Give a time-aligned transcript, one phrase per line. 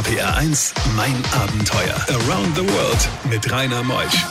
[0.00, 1.94] RPR 1, mein Abenteuer.
[2.08, 4.24] Around the World mit Rainer Meusch.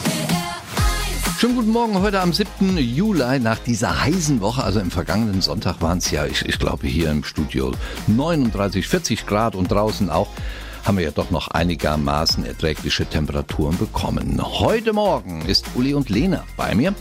[1.37, 2.75] Schönen guten Morgen heute am 7.
[2.79, 4.63] Juli nach dieser heißen Woche.
[4.63, 7.71] Also im vergangenen Sonntag waren es ja, ich, ich glaube hier im Studio
[8.07, 10.29] 39, 40 Grad und draußen auch
[10.85, 14.41] haben wir ja doch noch einigermaßen erträgliche Temperaturen bekommen.
[14.41, 16.95] Heute Morgen ist Uli und Lena bei mir.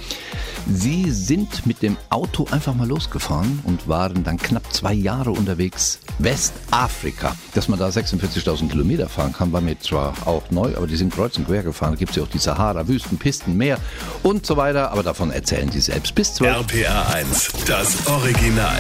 [0.71, 5.99] Sie sind mit dem Auto einfach mal losgefahren und waren dann knapp zwei Jahre unterwegs.
[6.19, 7.35] Westafrika.
[7.55, 11.15] Dass man da 46.000 Kilometer fahren kann, war mir zwar auch neu, aber die sind
[11.15, 11.93] kreuz und quer gefahren.
[11.93, 13.79] Da gibt es ja auch die Sahara, Wüsten, Pisten, Meer
[14.23, 14.93] und so weiter.
[14.93, 16.73] Aber davon erzählen die selbst bis 12.
[16.73, 18.79] RPR 1, das Original.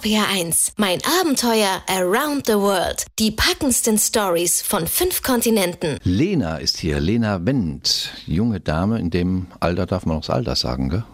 [0.00, 3.04] RPR1, mein Abenteuer Around the World.
[3.18, 5.98] Die packendsten Stories von fünf Kontinenten.
[6.04, 8.10] Lena ist hier, Lena Wendt.
[8.26, 11.04] Junge Dame, in dem Alter darf man auch das Alter sagen, gell?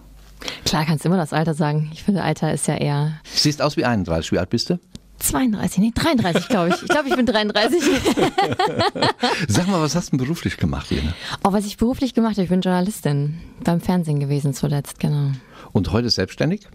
[0.64, 1.90] Klar, kannst du immer das Alter sagen.
[1.94, 3.20] Ich finde, Alter ist ja eher.
[3.24, 4.30] Siehst aus wie 31.
[4.30, 4.78] Wie alt bist du?
[5.18, 6.82] 32, nee, 33, glaube ich.
[6.82, 7.82] Ich glaube, ich bin 33.
[9.48, 11.12] Sag mal, was hast du beruflich gemacht, Lena?
[11.42, 13.38] Oh, was ich beruflich gemacht habe, ich bin Journalistin.
[13.64, 15.32] Beim Fernsehen gewesen zuletzt, genau.
[15.72, 16.68] Und heute selbstständig?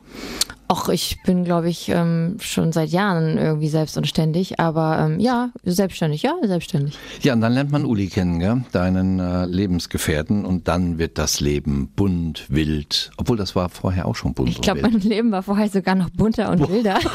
[0.71, 4.57] Och, ich bin, glaube ich, ähm, schon seit Jahren irgendwie selbst und ständig.
[4.61, 6.97] Aber ähm, ja, selbstständig, ja, selbstständig.
[7.21, 8.63] Ja, und dann lernt man Uli kennen, gell?
[8.71, 10.45] deinen äh, Lebensgefährten.
[10.45, 13.11] Und dann wird das Leben bunt, wild.
[13.17, 15.01] Obwohl, das war vorher auch schon bunt Ich glaube, mein.
[15.01, 16.99] Leben war vorher sogar noch bunter und wilder.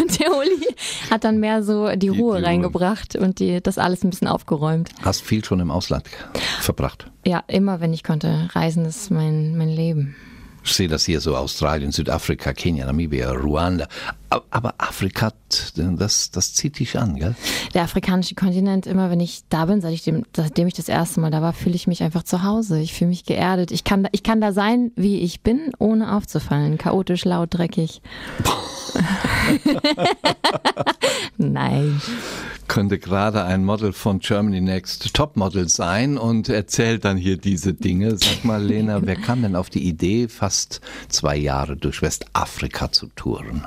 [0.00, 0.66] Und der Uli
[1.10, 2.42] hat dann mehr so die, die Ruhe Ruhe.
[2.42, 4.90] reingebracht und die, das alles ein bisschen aufgeräumt.
[5.02, 6.04] Hast viel schon im Ausland
[6.60, 7.06] verbracht.
[7.26, 8.48] Ja, immer wenn ich konnte.
[8.52, 10.16] Reisen ist mein, mein Leben.
[10.70, 13.88] Ich sehe das hier so Australien, Südafrika, Kenia, Namibia, Ruanda.
[14.50, 15.32] Aber Afrika,
[15.74, 17.34] das, das zieht dich an, gell?
[17.74, 21.18] Der afrikanische Kontinent, immer wenn ich da bin, seit ich dem, seitdem ich das erste
[21.18, 22.78] Mal da war, fühle ich mich einfach zu Hause.
[22.80, 23.72] Ich fühle mich geerdet.
[23.72, 26.78] Ich kann, da- ich kann da sein, wie ich bin, ohne aufzufallen.
[26.78, 28.00] Chaotisch, laut, dreckig.
[31.36, 32.00] Nein.
[32.70, 38.16] Könnte gerade ein Model von Germany Next Topmodel sein und erzählt dann hier diese Dinge.
[38.16, 43.08] Sag mal, Lena, wer kam denn auf die Idee, fast zwei Jahre durch Westafrika zu
[43.16, 43.66] touren?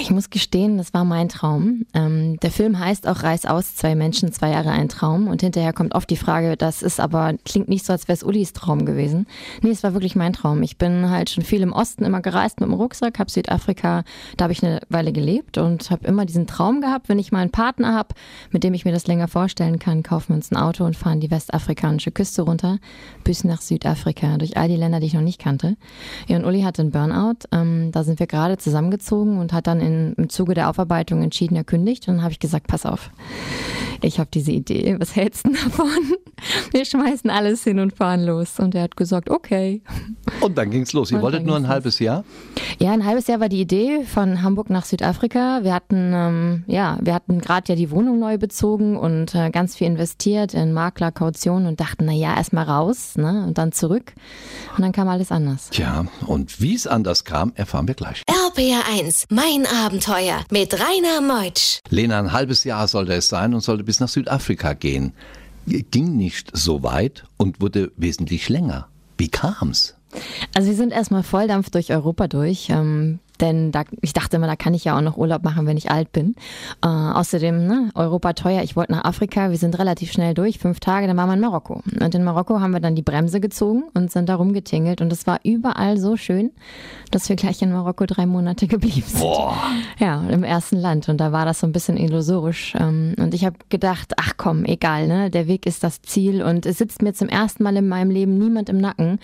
[0.00, 1.84] Ich muss gestehen, das war mein Traum.
[1.92, 5.26] Ähm, der Film heißt auch Reiß aus, zwei Menschen, zwei Jahre ein Traum.
[5.26, 8.22] Und hinterher kommt oft die Frage, das ist aber, klingt nicht so, als wäre es
[8.22, 9.26] Ulis Traum gewesen.
[9.62, 10.62] Nee, es war wirklich mein Traum.
[10.62, 14.04] Ich bin halt schon viel im Osten immer gereist mit dem Rucksack, habe Südafrika,
[14.36, 17.40] da habe ich eine Weile gelebt und habe immer diesen Traum gehabt, wenn ich mal
[17.40, 18.14] einen Partner habe,
[18.50, 21.20] mit dem ich mir das länger vorstellen kann, kaufen wir uns ein Auto und fahren
[21.20, 22.78] die westafrikanische Küste runter
[23.24, 25.76] bis nach Südafrika, durch all die Länder, die ich noch nicht kannte.
[26.26, 27.46] Ja, und Uli hatte einen Burnout.
[27.52, 31.56] Ähm, da sind wir gerade zusammengezogen und hat dann in, im Zuge der Aufarbeitung entschieden,
[31.56, 32.08] er kündigt.
[32.08, 33.10] Und dann habe ich gesagt, pass auf,
[34.02, 35.88] ich habe diese Idee, was hältst du davon?
[36.72, 38.58] Wir schmeißen alles hin und fahren los.
[38.58, 39.82] Und er hat gesagt, okay.
[40.40, 41.10] Und dann ging's los.
[41.10, 42.24] Ihr Und wolltet nur ein halbes Jahr?
[42.78, 45.60] Ja, ein halbes Jahr war die Idee von Hamburg nach Südafrika.
[45.62, 49.76] Wir hatten, ähm, ja, wir hatten gerade ja die Wohnung neu bezogen und äh, ganz
[49.76, 54.12] viel investiert in Makler, Kaution und dachten, na ja, erstmal raus, ne, und dann zurück.
[54.76, 55.70] Und dann kam alles anders.
[55.70, 58.22] Tja, und wie es anders kam, erfahren wir gleich.
[58.48, 61.80] RPR 1, mein Abenteuer mit Rainer Meutsch.
[61.90, 65.12] Lena, ein halbes Jahr sollte es sein und sollte bis nach Südafrika gehen.
[65.66, 68.88] Ging nicht so weit und wurde wesentlich länger.
[69.18, 69.96] Wie kam's?
[70.54, 72.70] Also wir sind erstmal Volldampf durch Europa durch.
[72.70, 75.76] Ähm, denn da, ich dachte immer, da kann ich ja auch noch Urlaub machen, wenn
[75.76, 76.34] ich alt bin.
[76.82, 78.62] Äh, außerdem, ne, Europa teuer.
[78.62, 79.50] Ich wollte nach Afrika.
[79.50, 80.58] Wir sind relativ schnell durch.
[80.58, 81.82] Fünf Tage, dann waren wir in Marokko.
[82.00, 85.00] Und in Marokko haben wir dann die Bremse gezogen und sind da rumgetingelt.
[85.00, 86.50] Und es war überall so schön,
[87.10, 89.22] dass wir gleich in Marokko drei Monate geblieben sind.
[89.98, 91.08] Ja, im ersten Land.
[91.08, 92.74] Und da war das so ein bisschen illusorisch.
[92.78, 95.30] Ähm, Und ich habe gedacht, ach komm, egal, ne?
[95.30, 96.42] Der Weg ist das Ziel.
[96.42, 99.18] Und es sitzt mir zum ersten Mal in meinem Leben niemand im Nacken.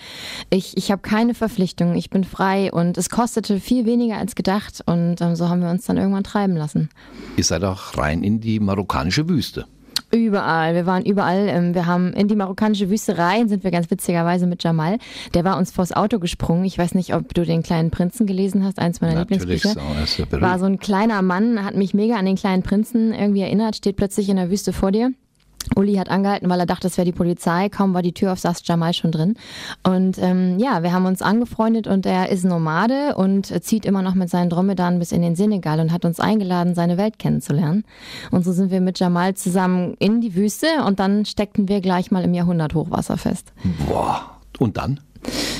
[0.49, 4.81] Ich, ich habe keine Verpflichtungen, ich bin frei und es kostete viel weniger als gedacht.
[4.85, 6.89] Und ähm, so haben wir uns dann irgendwann treiben lassen.
[7.37, 9.65] Ihr seid auch rein in die marokkanische Wüste.
[10.11, 11.47] Überall, wir waren überall.
[11.49, 14.97] ähm, Wir haben in die marokkanische Wüste rein, sind wir ganz witzigerweise mit Jamal.
[15.33, 16.63] Der war uns vors Auto gesprungen.
[16.63, 20.25] Ich weiß nicht, ob du den kleinen Prinzen gelesen hast, eins meiner Natürlich, Lieblingsbücher.
[20.31, 20.41] so.
[20.41, 23.97] War so ein kleiner Mann, hat mich mega an den kleinen Prinzen irgendwie erinnert, steht
[23.97, 25.11] plötzlich in der Wüste vor dir.
[25.75, 27.69] Uli hat angehalten, weil er dachte, es wäre die Polizei.
[27.69, 29.35] Kaum war die Tür auf, saß Jamal schon drin.
[29.83, 34.15] Und ähm, ja, wir haben uns angefreundet und er ist Nomade und zieht immer noch
[34.15, 37.83] mit seinen Dromedaren bis in den Senegal und hat uns eingeladen, seine Welt kennenzulernen.
[38.31, 42.11] Und so sind wir mit Jamal zusammen in die Wüste und dann steckten wir gleich
[42.11, 43.53] mal im Jahrhundert Hochwasser fest.
[43.87, 44.31] Boah.
[44.59, 44.99] Und dann?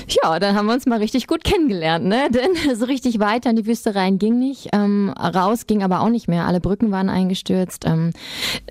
[0.08, 2.30] Ja, dann haben wir uns mal richtig gut kennengelernt, ne?
[2.30, 4.70] Denn so richtig weiter in die Wüste rein ging nicht.
[4.74, 6.46] Ähm, raus ging aber auch nicht mehr.
[6.46, 7.86] Alle Brücken waren eingestürzt.
[7.86, 8.12] Ähm,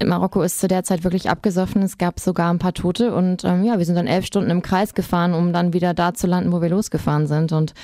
[0.04, 1.82] Marokko ist zu der Zeit wirklich abgesoffen.
[1.82, 4.62] Es gab sogar ein paar Tote und ähm, ja, wir sind dann elf Stunden im
[4.62, 7.75] Kreis gefahren, um dann wieder da zu landen, wo wir losgefahren sind und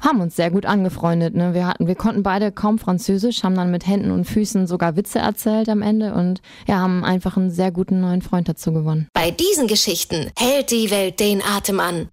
[0.00, 1.34] haben uns sehr gut angefreundet.
[1.34, 1.54] Ne?
[1.54, 5.18] Wir hatten, wir konnten beide kaum Französisch, haben dann mit Händen und Füßen sogar Witze
[5.18, 9.08] erzählt am Ende und ja, haben einfach einen sehr guten neuen Freund dazu gewonnen.
[9.12, 12.08] Bei diesen Geschichten hält die Welt den Atem an.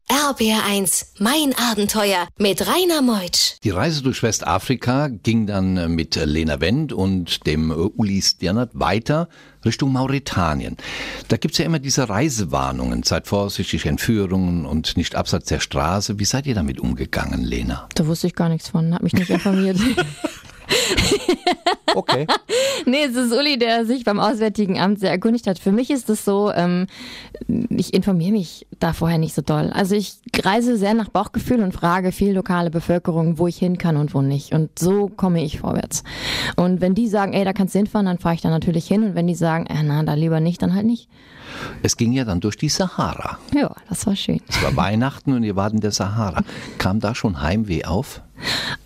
[0.75, 3.55] RBR1, mein Abenteuer mit Rainer Meutsch.
[3.63, 9.29] Die Reise durch Westafrika ging dann mit Lena Wendt und dem Uli Sternert weiter
[9.63, 10.77] Richtung Mauretanien.
[11.29, 16.19] Da gibt's ja immer diese Reisewarnungen, seid vorsichtig, Entführungen und nicht abseits der Straße.
[16.19, 17.87] Wie seid ihr damit umgegangen, Lena?
[17.95, 19.77] Da wusste ich gar nichts von, hat mich nicht informiert.
[21.95, 22.27] Okay.
[22.85, 25.59] nee, es ist Uli, der sich beim Auswärtigen Amt sehr erkundigt hat.
[25.59, 26.87] Für mich ist es so, ähm,
[27.69, 29.71] ich informiere mich da vorher nicht so doll.
[29.73, 33.95] Also ich reise sehr nach Bauchgefühl und frage viel lokale Bevölkerung, wo ich hin kann
[33.95, 34.53] und wo nicht.
[34.53, 36.03] Und so komme ich vorwärts.
[36.57, 39.03] Und wenn die sagen, ey, da kannst du hinfahren, dann fahre ich da natürlich hin.
[39.03, 41.07] Und wenn die sagen, äh, na, da lieber nicht, dann halt nicht.
[41.81, 43.37] Es ging ja dann durch die Sahara.
[43.53, 44.41] Ja, das war schön.
[44.49, 46.43] Es war Weihnachten und ihr wart in der Sahara.
[46.77, 48.21] Kam da schon Heimweh auf?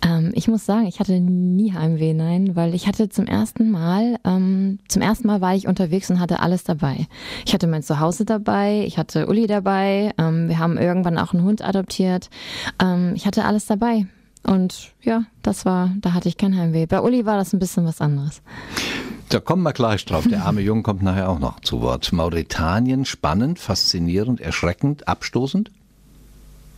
[0.02, 4.16] Ähm, ich muss sagen, ich hatte nie Heimweh, nein, weil ich hatte zum ersten Mal,
[4.24, 7.06] ähm, zum ersten Mal war ich unterwegs und hatte alles dabei.
[7.44, 11.44] Ich hatte mein Zuhause dabei, ich hatte Uli dabei, ähm, wir haben irgendwann auch einen
[11.44, 12.30] Hund adoptiert.
[12.82, 14.06] Ähm, ich hatte alles dabei.
[14.42, 16.86] Und ja, das war, da hatte ich kein Heimweh.
[16.86, 18.40] Bei Uli war das ein bisschen was anderes.
[19.28, 20.26] Da kommen wir gleich drauf.
[20.26, 22.12] Der arme Junge kommt nachher auch noch zu Wort.
[22.12, 25.70] Mauretanien, spannend, faszinierend, erschreckend, abstoßend?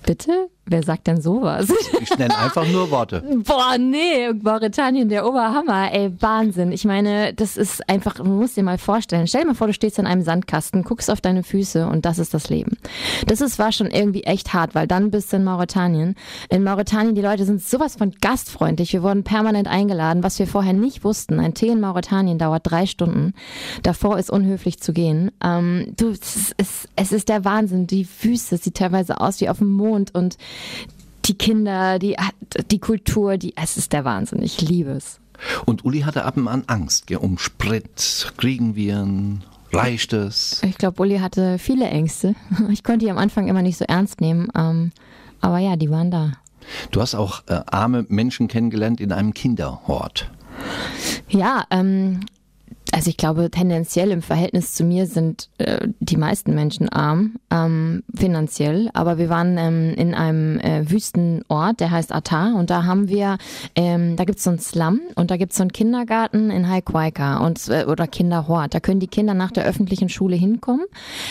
[0.04, 0.48] Bitte?
[0.64, 1.68] Wer sagt denn sowas?
[2.00, 3.22] Ich nenne einfach nur Worte.
[3.44, 6.70] Boah, nee, Mauretanien, der Oberhammer, ey, Wahnsinn.
[6.70, 9.26] Ich meine, das ist einfach, man muss dir mal vorstellen.
[9.26, 12.20] Stell dir mal vor, du stehst in einem Sandkasten, guckst auf deine Füße und das
[12.20, 12.76] ist das Leben.
[13.26, 16.14] Das ist, war schon irgendwie echt hart, weil dann bist du in Mauretanien.
[16.48, 18.92] In Mauretanien, die Leute sind sowas von gastfreundlich.
[18.92, 21.40] Wir wurden permanent eingeladen, was wir vorher nicht wussten.
[21.40, 23.34] Ein Tee in Mauretanien dauert drei Stunden.
[23.82, 25.32] Davor ist unhöflich zu gehen.
[25.42, 27.88] Ähm, du, es ist, es ist der Wahnsinn.
[27.88, 30.36] Die Füße sieht teilweise aus wie auf dem Mond und
[31.24, 32.16] die Kinder, die,
[32.70, 34.42] die Kultur, die, es ist der Wahnsinn.
[34.42, 35.20] Ich liebe es.
[35.66, 38.32] Und Uli hatte ab und an Angst gell, um Sprit.
[38.36, 39.44] Kriegen wir ihn?
[39.72, 40.62] Reicht es?
[40.62, 42.34] Ich glaube, Uli hatte viele Ängste.
[42.70, 44.48] Ich konnte die am Anfang immer nicht so ernst nehmen.
[44.54, 44.92] Ähm,
[45.40, 46.32] aber ja, die waren da.
[46.90, 50.30] Du hast auch äh, arme Menschen kennengelernt in einem Kinderhort.
[51.28, 52.20] Ja, ähm,
[52.94, 58.02] also ich glaube, tendenziell im Verhältnis zu mir sind äh, die meisten Menschen arm, ähm,
[58.14, 58.90] finanziell.
[58.92, 62.54] Aber wir waren ähm, in einem äh, Wüstenort, der heißt Atar.
[62.54, 63.38] Und da haben wir,
[63.74, 67.66] ähm, da gibt's so einen Slum und da gibt's so einen Kindergarten in Haikwaika und
[67.68, 68.74] äh, oder Kinderhort.
[68.74, 70.84] Da können die Kinder nach der öffentlichen Schule hinkommen,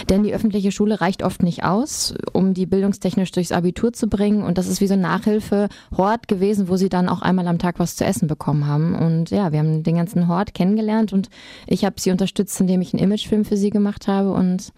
[0.09, 4.41] denn die öffentliche Schule reicht oft nicht aus, um die bildungstechnisch durchs Abitur zu bringen.
[4.41, 7.77] Und das ist wie so ein Nachhilfehort gewesen, wo sie dann auch einmal am Tag
[7.77, 8.95] was zu essen bekommen haben.
[8.95, 11.29] Und ja, wir haben den ganzen Hort kennengelernt und
[11.67, 14.71] ich habe sie unterstützt, indem ich einen Imagefilm für sie gemacht habe und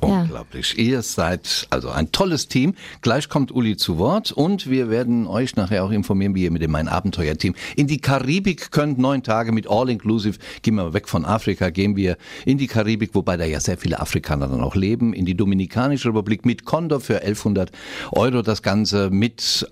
[0.00, 0.74] Unglaublich.
[0.76, 0.84] Ja.
[0.84, 2.74] Ihr seid also ein tolles Team.
[3.00, 6.62] Gleich kommt Uli zu Wort und wir werden euch nachher auch informieren, wie ihr mit
[6.62, 8.98] dem Mein Abenteuer-Team in die Karibik könnt.
[8.98, 10.38] Neun Tage mit All Inclusive.
[10.62, 14.00] Gehen wir weg von Afrika, gehen wir in die Karibik, wobei da ja sehr viele
[14.00, 15.12] Afrikaner dann auch leben.
[15.12, 17.70] In die Dominikanische Republik mit Condor für 1100
[18.12, 18.42] Euro.
[18.42, 19.66] Das Ganze mit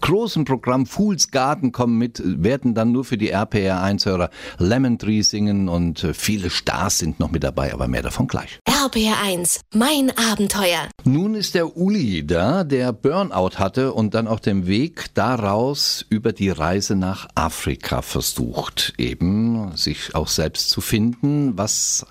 [0.00, 0.86] großem Programm.
[0.86, 6.50] Fools Garden kommen mit, werden dann nur für die RPR1-Hörer Lemon Tree singen und viele
[6.50, 8.60] Stars sind noch mit dabei, aber mehr davon gleich.
[8.66, 10.88] RPR1 mein Abenteuer.
[11.04, 16.32] Nun ist der Uli da, der Burnout hatte und dann auch den Weg daraus über
[16.32, 21.56] die Reise nach Afrika versucht, eben sich auch selbst zu finden.
[21.56, 22.06] Was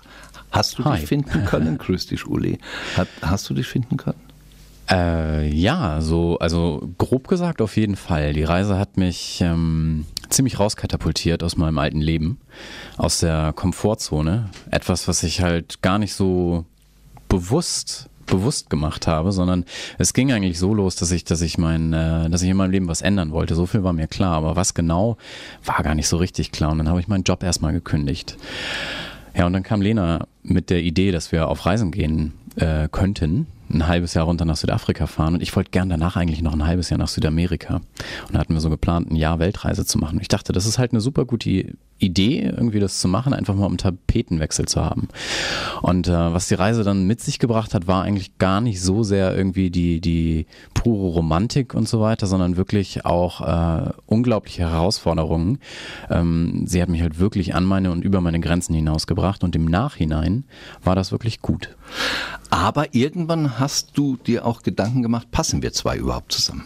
[0.50, 0.98] hast du Hi.
[0.98, 1.78] dich finden können?
[1.78, 2.58] Grüß dich, Uli.
[2.96, 4.20] Hat, hast du dich finden können?
[4.90, 8.32] Äh, ja, so, also grob gesagt auf jeden Fall.
[8.32, 12.40] Die Reise hat mich ähm, ziemlich rauskatapultiert aus meinem alten Leben,
[12.96, 14.48] aus der Komfortzone.
[14.70, 16.64] Etwas, was ich halt gar nicht so
[17.28, 19.64] bewusst bewusst gemacht habe, sondern
[19.96, 22.70] es ging eigentlich so los, dass ich, dass ich mein, äh, dass ich in meinem
[22.70, 23.54] Leben was ändern wollte.
[23.54, 25.16] So viel war mir klar, aber was genau
[25.64, 26.70] war gar nicht so richtig klar.
[26.70, 28.36] Und dann habe ich meinen Job erstmal gekündigt.
[29.34, 33.46] Ja, und dann kam Lena mit der Idee, dass wir auf Reisen gehen äh, könnten
[33.70, 36.66] ein halbes Jahr runter nach Südafrika fahren und ich wollte gern danach eigentlich noch ein
[36.66, 37.76] halbes Jahr nach Südamerika.
[37.76, 40.18] Und da hatten wir so geplant, ein Jahr Weltreise zu machen.
[40.20, 43.66] Ich dachte, das ist halt eine super gute Idee, irgendwie das zu machen, einfach mal
[43.66, 45.08] um Tapetenwechsel zu haben.
[45.82, 49.02] Und äh, was die Reise dann mit sich gebracht hat, war eigentlich gar nicht so
[49.02, 55.58] sehr irgendwie die, die pure Romantik und so weiter, sondern wirklich auch äh, unglaubliche Herausforderungen.
[56.08, 59.64] Ähm, sie hat mich halt wirklich an meine und über meine Grenzen hinausgebracht und im
[59.64, 60.44] Nachhinein
[60.84, 61.76] war das wirklich gut.
[62.50, 66.64] Aber irgendwann hast du dir auch Gedanken gemacht, passen wir zwei überhaupt zusammen?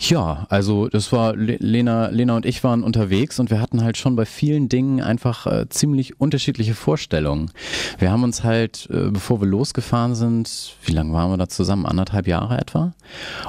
[0.00, 4.16] Ja, also das war Lena, Lena und ich waren unterwegs und wir hatten halt schon
[4.16, 7.50] bei vielen Dingen einfach äh, ziemlich unterschiedliche Vorstellungen.
[7.98, 11.84] Wir haben uns halt, äh, bevor wir losgefahren sind, wie lange waren wir da zusammen?
[11.84, 12.94] Anderthalb Jahre etwa.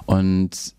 [0.06, 0.76] Und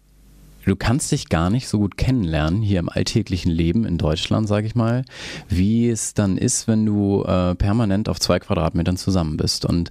[0.67, 4.67] du kannst dich gar nicht so gut kennenlernen hier im alltäglichen Leben in Deutschland, sage
[4.67, 5.07] ich mal,
[5.49, 9.65] wie es dann ist, wenn du äh, permanent auf zwei Quadratmetern zusammen bist.
[9.65, 9.91] Und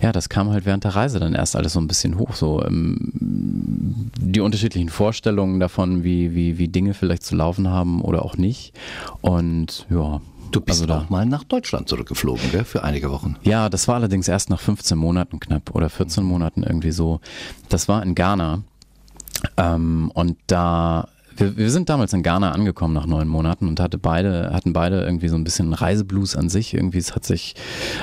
[0.00, 2.64] ja, das kam halt während der Reise dann erst alles so ein bisschen hoch, so
[2.64, 8.36] ähm, die unterschiedlichen Vorstellungen davon, wie, wie, wie Dinge vielleicht zu laufen haben oder auch
[8.36, 8.72] nicht.
[9.20, 13.36] Und ja, Du bist also auch mal nach Deutschland zurückgeflogen, gell, für einige Wochen.
[13.42, 17.20] Ja, das war allerdings erst nach 15 Monaten knapp oder 14 Monaten irgendwie so.
[17.68, 18.62] Das war in Ghana.
[19.56, 21.08] Ähm, und da
[21.40, 25.02] wir, wir, sind damals in Ghana angekommen nach neun Monaten und hatte beide, hatten beide
[25.02, 26.74] irgendwie so ein bisschen Reiseblues an sich.
[26.74, 27.54] Irgendwie es hat sich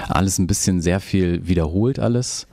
[0.09, 2.47] alles ein bisschen sehr viel wiederholt alles.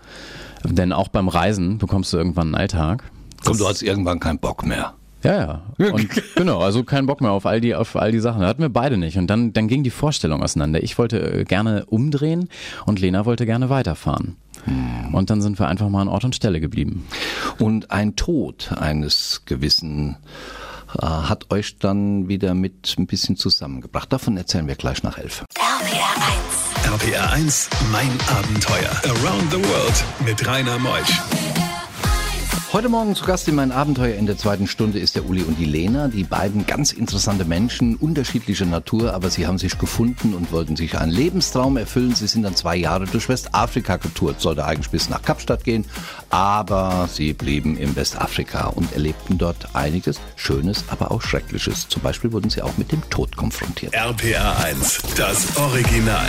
[0.65, 3.05] Denn auch beim Reisen bekommst du irgendwann einen Alltag.
[3.45, 4.95] Komm, du hast irgendwann keinen Bock mehr.
[5.23, 5.93] Ja, ja.
[5.93, 8.43] Und genau, also keinen Bock mehr auf all die, auf all die Sachen.
[8.43, 9.17] Da hatten wir beide nicht.
[9.17, 10.83] Und dann, dann ging die Vorstellung auseinander.
[10.83, 12.51] Ich wollte äh, gerne umdrehen
[12.85, 14.37] und Lena wollte gerne weiterfahren.
[14.65, 15.15] Hm.
[15.15, 17.07] Und dann sind wir einfach mal an Ort und Stelle geblieben.
[17.59, 20.17] Und ein Tod eines gewissen
[21.01, 24.13] hat euch dann wieder mit ein bisschen zusammengebracht.
[24.13, 25.45] Davon erzählen wir gleich nach elf.
[25.57, 27.03] RPR 1.
[27.03, 28.91] RPR 1, mein Abenteuer.
[29.05, 31.44] Around the World mit Rainer Meusch.
[32.75, 35.61] Heute Morgen zu Gast in mein Abenteuer in der zweiten Stunde ist der Uli und
[35.61, 36.09] die Lena.
[36.09, 40.99] Die beiden ganz interessante Menschen, unterschiedlicher Natur, aber sie haben sich gefunden und wollten sich
[40.99, 42.17] einen Lebenstraum erfüllen.
[42.17, 45.85] Sie sind dann zwei Jahre durch Westafrika getourt, sollte eigentlich bis nach Kapstadt gehen,
[46.31, 51.89] aber sie blieben in Westafrika und erlebten dort einiges Schönes, aber auch Schreckliches.
[51.89, 53.95] Zum Beispiel wurden sie auch mit dem Tod konfrontiert.
[53.95, 56.27] RPA 1, das Original.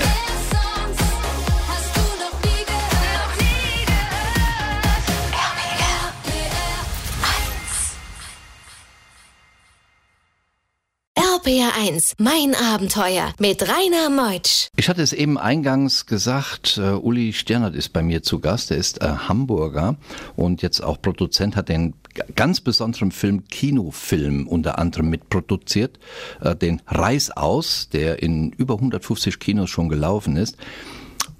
[11.46, 14.70] RPR1, mein Abenteuer mit Rainer Meutsch.
[14.78, 18.72] Ich hatte es eben eingangs gesagt, uh, Uli Sternert ist bei mir zu Gast.
[18.72, 19.96] Er ist uh, Hamburger
[20.36, 21.94] und jetzt auch Produzent, hat den
[22.36, 26.00] ganz besonderen Film Kinofilm unter anderem mitproduziert,
[26.44, 30.58] uh, den Reis aus, der in über 150 Kinos schon gelaufen ist.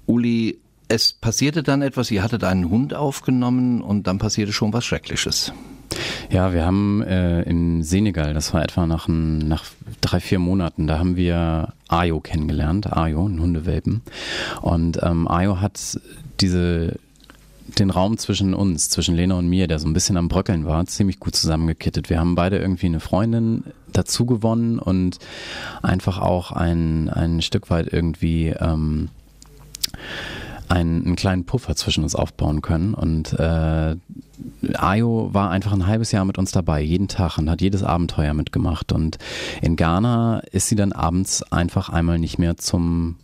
[0.06, 4.84] Uli, es passierte dann etwas, ihr hattet einen Hund aufgenommen und dann passierte schon was
[4.84, 5.52] Schreckliches.
[6.30, 9.64] Ja, wir haben äh, im Senegal, das war etwa nach, ein, nach
[10.00, 14.02] drei, vier Monaten, da haben wir Ayo kennengelernt, Ayo, ein Hundewelpen.
[14.62, 16.00] Und ähm, Ayo hat
[16.40, 16.98] diese
[17.78, 20.86] den Raum zwischen uns, zwischen Lena und mir, der so ein bisschen am Bröckeln war,
[20.86, 22.08] ziemlich gut zusammengekittet.
[22.10, 25.18] Wir haben beide irgendwie eine Freundin dazu gewonnen und
[25.82, 29.08] einfach auch ein, ein Stück weit irgendwie ähm,
[30.68, 32.94] einen, einen kleinen Puffer zwischen uns aufbauen können.
[32.94, 33.96] Und äh,
[34.74, 38.34] Ayo war einfach ein halbes Jahr mit uns dabei, jeden Tag und hat jedes Abenteuer
[38.34, 38.92] mitgemacht.
[38.92, 39.18] Und
[39.62, 43.16] in Ghana ist sie dann abends einfach einmal nicht mehr zum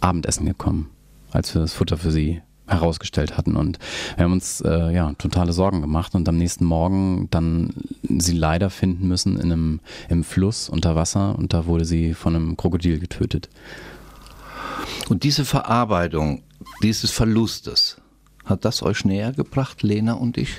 [0.00, 0.90] Abendessen gekommen,
[1.30, 3.56] als wir das Futter für sie herausgestellt hatten.
[3.56, 3.78] Und
[4.16, 8.70] wir haben uns äh, ja totale Sorgen gemacht und am nächsten Morgen dann sie leider
[8.70, 12.98] finden müssen in einem im Fluss unter Wasser und da wurde sie von einem Krokodil
[12.98, 13.48] getötet.
[15.08, 16.42] Und diese Verarbeitung
[16.82, 17.96] dieses Verlustes,
[18.44, 20.56] hat das euch näher gebracht, Lena und ich?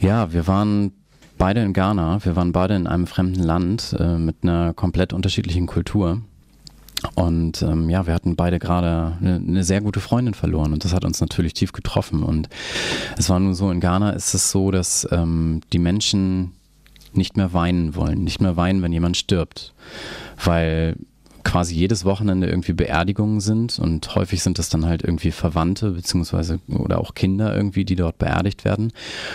[0.00, 0.92] Ja, wir waren
[1.38, 5.66] beide in Ghana, wir waren beide in einem fremden Land äh, mit einer komplett unterschiedlichen
[5.66, 6.22] Kultur.
[7.14, 10.94] Und ähm, ja, wir hatten beide gerade eine, eine, sehr gute Freundin verloren und das
[10.94, 12.22] hat uns natürlich tief getroffen.
[12.22, 12.48] Und
[13.18, 16.52] es war nur so, in Ghana ist es so, dass ähm, die Menschen
[17.12, 19.74] nicht mehr weinen wollen, nicht mehr weinen, wenn jemand stirbt.
[20.42, 20.96] Weil
[21.44, 26.58] quasi jedes Wochenende irgendwie Beerdigungen sind und häufig sind das dann halt irgendwie Verwandte beziehungsweise
[26.68, 28.92] oder auch Kinder irgendwie, die dort beerdigt werden.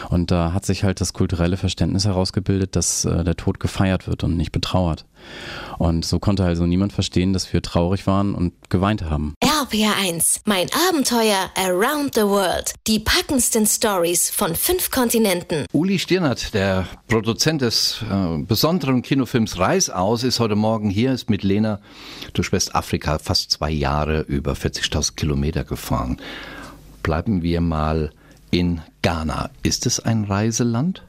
[0.09, 4.23] Und da hat sich halt das kulturelle Verständnis herausgebildet, dass äh, der Tod gefeiert wird
[4.23, 5.05] und nicht betrauert.
[5.77, 9.35] Und so konnte also niemand verstehen, dass wir traurig waren und geweint haben.
[9.59, 12.73] RPR1, mein Abenteuer Around the World.
[12.87, 15.65] Die packendsten Stories von fünf Kontinenten.
[15.73, 21.29] Uli Stirnert, der Produzent des äh, besonderen Kinofilms Reis aus, ist heute Morgen hier, ist
[21.29, 21.81] mit Lena
[22.31, 26.21] durch Westafrika fast zwei Jahre über 40.000 Kilometer gefahren.
[27.03, 28.11] Bleiben wir mal
[28.51, 29.49] in Ghana.
[29.61, 31.03] Ist es ein Reiseland?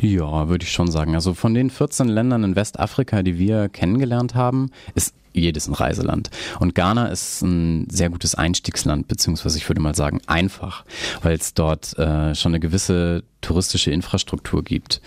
[0.00, 1.14] Ja, würde ich schon sagen.
[1.14, 6.30] Also von den 14 Ländern in Westafrika, die wir kennengelernt haben, ist jedes ein Reiseland.
[6.60, 10.84] Und Ghana ist ein sehr gutes Einstiegsland, beziehungsweise ich würde mal sagen einfach,
[11.22, 15.02] weil es dort äh, schon eine gewisse touristische Infrastruktur gibt.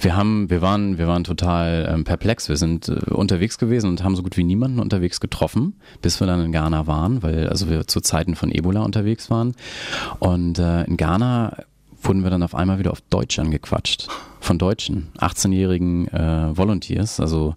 [0.00, 2.48] Wir haben, wir waren, wir waren total ähm, perplex.
[2.48, 6.26] Wir sind äh, unterwegs gewesen und haben so gut wie niemanden unterwegs getroffen, bis wir
[6.26, 9.54] dann in Ghana waren, weil also wir zu Zeiten von Ebola unterwegs waren.
[10.18, 11.56] Und äh, in Ghana
[12.06, 14.08] wurden wir dann auf einmal wieder auf Deutsch angequatscht.
[14.40, 17.18] Von Deutschen, 18-jährigen äh, Volunteers.
[17.18, 17.56] Also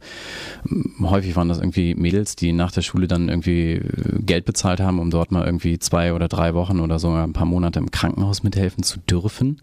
[1.02, 4.98] häufig waren das irgendwie Mädels, die nach der Schule dann irgendwie äh, Geld bezahlt haben,
[4.98, 8.42] um dort mal irgendwie zwei oder drei Wochen oder sogar ein paar Monate im Krankenhaus
[8.42, 9.62] mithelfen zu dürfen.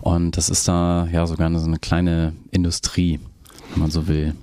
[0.00, 3.20] Und das ist da ja sogar so eine kleine Industrie,
[3.72, 4.34] wenn man so will.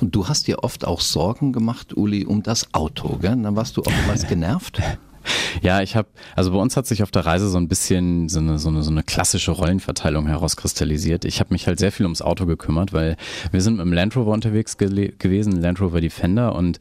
[0.00, 3.36] Und du hast dir oft auch Sorgen gemacht, Uli, um das Auto, gell?
[3.42, 4.82] Dann warst du oftmals genervt.
[5.62, 8.40] Ja, ich habe, also bei uns hat sich auf der Reise so ein bisschen so
[8.40, 11.24] eine, so eine, so eine klassische Rollenverteilung herauskristallisiert.
[11.24, 13.16] Ich habe mich halt sehr viel ums Auto gekümmert, weil
[13.50, 16.78] wir sind mit dem Land Rover unterwegs gewesen, Land Rover Defender und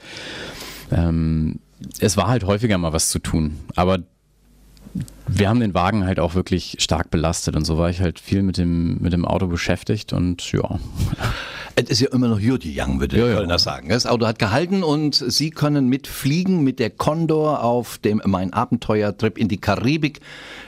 [0.91, 1.59] ähm,
[1.99, 3.57] es war halt häufiger mal was zu tun.
[3.75, 3.99] Aber
[5.27, 8.41] wir haben den Wagen halt auch wirklich stark belastet und so war ich halt viel
[8.41, 10.79] mit dem, mit dem Auto beschäftigt und ja.
[11.75, 13.57] Es ist ja immer noch Judy Young, würde ja, ich ja.
[13.57, 13.89] sagen.
[13.89, 19.37] Das Auto hat gehalten und Sie können mitfliegen mit der Condor auf dem Mein Abenteuer-Trip
[19.37, 20.19] in die Karibik.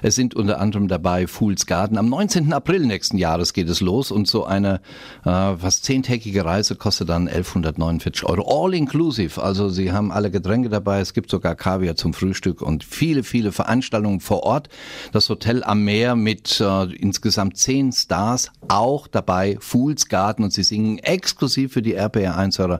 [0.01, 1.97] Es sind unter anderem dabei Fool's Garden.
[1.97, 2.53] Am 19.
[2.53, 4.81] April nächsten Jahres geht es los und so eine
[5.25, 8.65] äh, fast zehntägige Reise kostet dann 1149 Euro.
[8.65, 9.41] All inclusive.
[9.41, 11.01] Also Sie haben alle Getränke dabei.
[11.01, 14.69] Es gibt sogar Kaviar zum Frühstück und viele, viele Veranstaltungen vor Ort.
[15.11, 18.51] Das Hotel am Meer mit äh, insgesamt zehn Stars.
[18.69, 22.79] Auch dabei Fool's Garden und Sie singen singen exklusiv für die RPR1-Hörer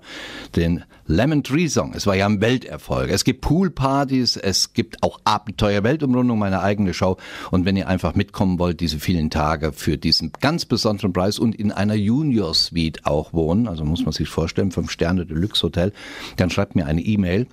[0.55, 1.91] den Lemon Tree Song.
[1.93, 3.09] Es war ja ein Welterfolg.
[3.09, 7.17] Es gibt Poolpartys, es gibt auch Abenteuer Weltumrundung, meine eigene Show.
[7.51, 11.55] Und wenn ihr einfach mitkommen wollt, diese vielen Tage für diesen ganz besonderen Preis und
[11.55, 15.91] in einer Junior Suite auch wohnen, also muss man sich vorstellen, fünf Sterne Deluxe Hotel,
[16.37, 17.47] dann schreibt mir eine E-Mail.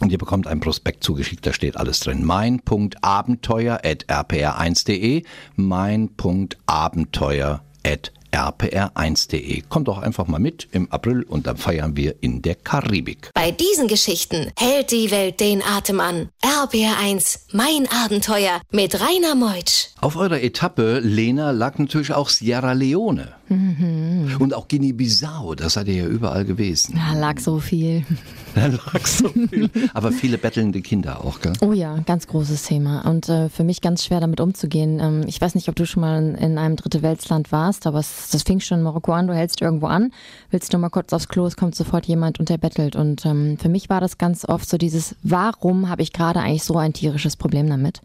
[0.00, 2.24] Und ihr bekommt ein Prospekt zugeschickt, da steht alles drin.
[2.24, 5.24] mein.abenteuer.rpr1.de
[5.56, 9.62] mein.abenteuer.rpr1.de rpr1.de.
[9.68, 13.30] Kommt doch einfach mal mit im April und dann feiern wir in der Karibik.
[13.34, 16.28] Bei diesen Geschichten hält die Welt den Atem an.
[16.42, 19.88] RPR1, mein Abenteuer mit Rainer Meutsch.
[20.00, 23.39] Auf eurer Etappe, Lena, lag natürlich auch Sierra Leone.
[23.50, 24.36] Mhm.
[24.38, 26.94] Und auch Guinea-Bissau, da seid ihr ja überall gewesen.
[26.94, 28.04] Da lag so viel.
[28.52, 29.70] Da lag so viel.
[29.94, 31.52] Aber viele bettelnde Kinder auch, gell?
[31.60, 33.08] Oh ja, ganz großes Thema.
[33.08, 34.98] Und äh, für mich ganz schwer damit umzugehen.
[34.98, 38.00] Ähm, ich weiß nicht, ob du schon mal in, in einem dritte Weltland warst, aber
[38.00, 39.28] es, das fing schon in Marokko an.
[39.28, 40.10] Du hältst irgendwo an,
[40.50, 42.96] willst du mal kurz aufs Klo, es kommt sofort jemand und der bettelt.
[42.96, 46.64] Und ähm, für mich war das ganz oft so dieses, warum habe ich gerade eigentlich
[46.64, 48.00] so ein tierisches Problem damit?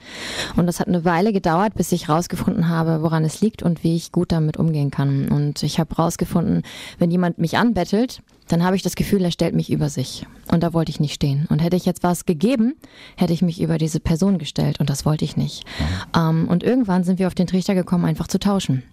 [0.55, 3.95] Und das hat eine Weile gedauert, bis ich rausgefunden habe, woran es liegt und wie
[3.95, 5.27] ich gut damit umgehen kann.
[5.35, 6.63] Und ich habe rausgefunden,
[6.97, 10.25] wenn jemand mich anbettelt, dann habe ich das Gefühl, er stellt mich über sich.
[10.51, 11.47] Und da wollte ich nicht stehen.
[11.49, 12.75] Und hätte ich jetzt was gegeben,
[13.17, 14.79] hätte ich mich über diese Person gestellt.
[14.79, 15.65] Und das wollte ich nicht.
[15.65, 16.19] Mhm.
[16.19, 18.83] Ähm, und irgendwann sind wir auf den Trichter gekommen, einfach zu tauschen.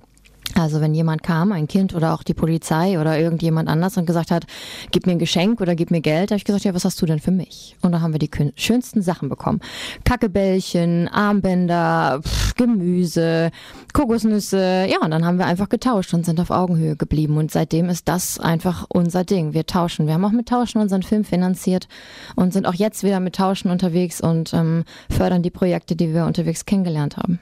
[0.55, 4.31] Also wenn jemand kam, ein Kind oder auch die Polizei oder irgendjemand anders und gesagt
[4.31, 4.45] hat,
[4.91, 7.07] gib mir ein Geschenk oder gib mir Geld, habe ich gesagt, ja, was hast du
[7.07, 7.77] denn für mich?
[7.81, 9.61] Und da haben wir die schönsten Sachen bekommen.
[10.05, 13.51] Kackebällchen, Armbänder, Pff, Gemüse,
[13.93, 14.87] Kokosnüsse.
[14.91, 17.38] Ja, und dann haben wir einfach getauscht und sind auf Augenhöhe geblieben.
[17.38, 19.55] Und seitdem ist das einfach unser Ding.
[19.55, 20.07] Wir tauschen.
[20.07, 21.88] Wir haben auch mit Tauschen unseren Film finanziert
[22.37, 26.27] und sind auch jetzt wieder mit Tauschen unterwegs und ähm, fördern die Projekte, die wir
[26.27, 27.38] unterwegs kennengelernt haben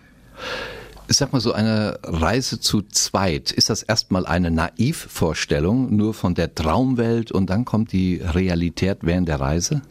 [1.11, 6.37] ich sag mal so, eine Reise zu zweit, ist das erstmal eine Naivvorstellung, nur von
[6.37, 9.83] der Traumwelt und dann kommt die Realität während der Reise?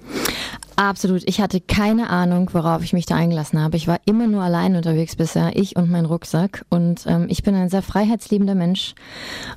[0.79, 1.23] Absolut.
[1.25, 3.75] Ich hatte keine Ahnung, worauf ich mich da eingelassen habe.
[3.75, 6.65] Ich war immer nur allein unterwegs bisher, ich und mein Rucksack.
[6.69, 8.95] Und ähm, ich bin ein sehr freiheitsliebender Mensch.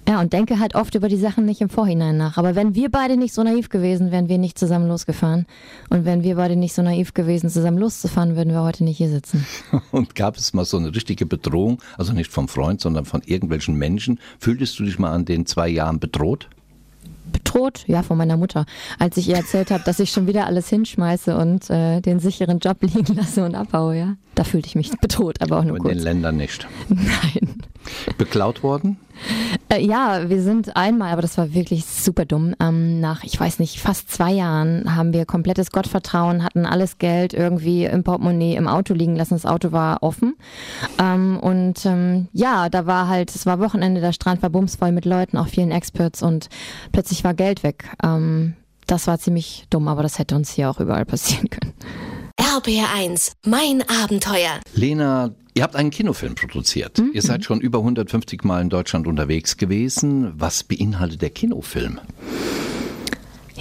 [0.08, 2.38] Ja, und denke halt oft über die Sachen nicht im Vorhinein nach.
[2.38, 5.46] Aber wenn wir beide nicht so naiv gewesen, wären wir nicht zusammen losgefahren.
[5.90, 9.08] Und wenn wir beide nicht so naiv gewesen, zusammen loszufahren, würden wir heute nicht hier
[9.08, 9.46] sitzen.
[9.92, 13.76] Und gab es mal so eine richtige Bedrohung, also nicht vom Freund, sondern von irgendwelchen
[13.76, 14.18] Menschen?
[14.40, 16.48] Fühltest du dich mal an den zwei Jahren bedroht?
[17.30, 18.66] Bedroht, ja, von meiner Mutter,
[18.98, 22.58] als ich ihr erzählt habe, dass ich schon wieder alles hinschmeiße und äh, den sicheren
[22.58, 24.16] Job liegen lasse und abhaue, ja.
[24.34, 25.92] Da fühlte ich mich bedroht, aber auch nur In kurz.
[25.92, 26.66] In den Ländern nicht.
[26.88, 27.56] Nein.
[28.16, 28.96] Beklaut worden?
[29.68, 32.54] Äh, ja, wir sind einmal, aber das war wirklich super dumm.
[32.60, 37.34] Ähm, nach, ich weiß nicht, fast zwei Jahren haben wir komplettes Gottvertrauen, hatten alles Geld
[37.34, 39.34] irgendwie im Portemonnaie im Auto liegen lassen.
[39.34, 40.34] Das Auto war offen.
[40.98, 45.04] Ähm, und ähm, ja, da war halt, es war Wochenende, der Strand war bumsvoll mit
[45.04, 46.48] Leuten, auch vielen Experts und
[46.92, 47.84] plötzlich war Geld weg.
[48.02, 48.54] Ähm,
[48.86, 51.72] das war ziemlich dumm, aber das hätte uns hier auch überall passieren können.
[52.38, 54.60] RBR1, mein Abenteuer.
[54.74, 56.98] Lena, ihr habt einen Kinofilm produziert.
[56.98, 57.10] Mhm.
[57.12, 60.32] Ihr seid schon über 150 Mal in Deutschland unterwegs gewesen.
[60.36, 62.00] Was beinhaltet der Kinofilm?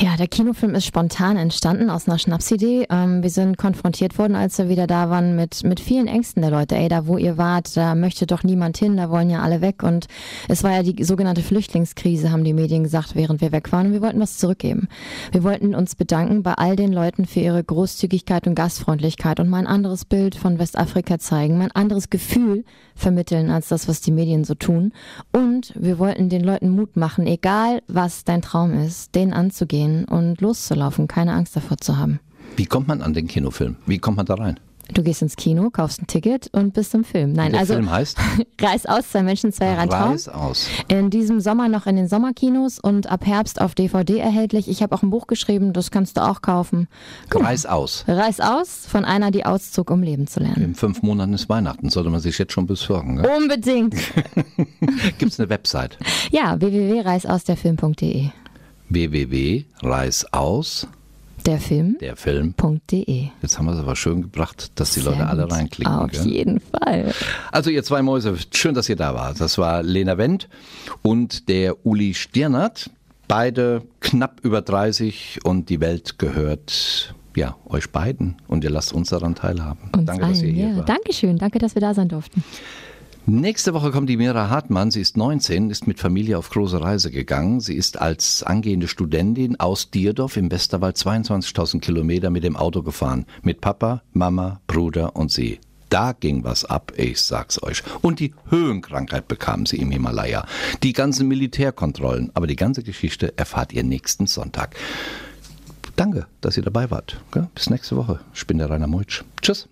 [0.03, 2.87] Ja, der Kinofilm ist spontan entstanden aus einer Schnapsidee.
[2.89, 6.49] Ähm, wir sind konfrontiert worden, als wir wieder da waren, mit, mit vielen Ängsten der
[6.49, 6.75] Leute.
[6.75, 9.83] Ey, da wo ihr wart, da möchte doch niemand hin, da wollen ja alle weg.
[9.83, 10.07] Und
[10.47, 13.87] es war ja die sogenannte Flüchtlingskrise, haben die Medien gesagt, während wir weg waren.
[13.87, 14.87] Und wir wollten was zurückgeben.
[15.33, 19.59] Wir wollten uns bedanken bei all den Leuten für ihre Großzügigkeit und Gastfreundlichkeit und mal
[19.59, 24.11] ein anderes Bild von Westafrika zeigen, mal ein anderes Gefühl vermitteln als das, was die
[24.11, 24.93] Medien so tun.
[25.31, 30.05] Und wir wollten den Leuten Mut machen, egal was dein Traum ist, den anzugehen gehen
[30.05, 32.19] und loszulaufen, keine Angst davor zu haben.
[32.55, 33.77] Wie kommt man an den Kinofilm?
[33.85, 34.59] Wie kommt man da rein?
[34.93, 37.31] Du gehst ins Kino, kaufst ein Ticket und bist im Film.
[37.31, 38.17] Nein, der also Film heißt
[38.61, 40.17] Reis aus, zwei Menschen, zwei Jahre Traum.
[40.33, 40.67] Aus.
[40.89, 44.67] In diesem Sommer noch in den Sommerkinos und ab Herbst auf DVD erhältlich.
[44.67, 46.89] Ich habe auch ein Buch geschrieben, das kannst du auch kaufen.
[47.29, 47.45] Guck.
[47.45, 48.03] Reis aus.
[48.05, 50.61] Reis aus von einer, die auszog, um leben zu lernen.
[50.61, 53.21] In fünf Monaten ist Weihnachten, sollte man sich jetzt schon besorgen.
[53.21, 53.31] Gell?
[53.37, 53.95] Unbedingt.
[55.19, 55.97] Gibt es eine Website?
[56.31, 58.31] Ja, www.reisausderfilm.de
[58.93, 60.87] www.reisaus
[61.45, 61.97] der Film.
[61.99, 62.53] Der Film.
[62.91, 63.29] .de.
[63.41, 65.93] Jetzt haben wir es aber schön gebracht, dass die Sehr Leute alle reinklicken.
[65.93, 66.27] Auf gell?
[66.27, 67.13] jeden Fall.
[67.51, 69.41] Also ihr zwei Mäuse, schön, dass ihr da wart.
[69.41, 70.49] Das war Lena Wendt
[71.01, 72.89] und der Uli Stirnert.
[73.27, 79.09] Beide knapp über 30 und die Welt gehört ja euch beiden und ihr lasst uns
[79.09, 79.89] daran teilhaben.
[79.95, 80.77] Uns Danke, allen, dass ihr hier ja.
[80.77, 80.89] wart.
[80.89, 82.43] Dankeschön, danke, dass wir da sein durften.
[83.27, 84.89] Nächste Woche kommt die Mira Hartmann.
[84.89, 87.59] Sie ist 19, ist mit Familie auf große Reise gegangen.
[87.59, 93.27] Sie ist als angehende Studentin aus Dierdorf im Westerwald 22.000 Kilometer mit dem Auto gefahren.
[93.43, 95.59] Mit Papa, Mama, Bruder und sie.
[95.89, 97.83] Da ging was ab, ich sag's euch.
[98.01, 100.47] Und die Höhenkrankheit bekam sie im Himalaya.
[100.81, 102.31] Die ganzen Militärkontrollen.
[102.33, 104.75] Aber die ganze Geschichte erfahrt ihr nächsten Sonntag.
[105.95, 107.21] Danke, dass ihr dabei wart.
[107.53, 108.19] Bis nächste Woche.
[108.33, 109.23] Ich bin der Rainer Meutsch.
[109.43, 109.67] Tschüss.